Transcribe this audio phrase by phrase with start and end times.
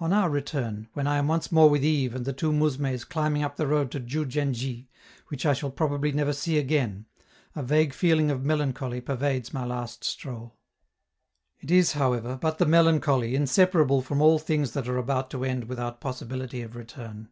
[0.00, 3.44] On our return, when I am once more with Yves and the two mousmes climbing
[3.44, 4.88] up the road to Diou djen dji,
[5.28, 7.06] which I shall probably never see again,
[7.54, 10.56] a vague feeling of melancholy pervades my last stroll.
[11.60, 15.68] It is, however, but the melancholy inseparable from all things that are about to end
[15.68, 17.28] without possibility of return.